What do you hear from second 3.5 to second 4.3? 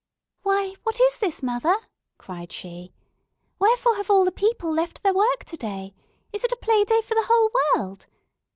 "Wherefore have all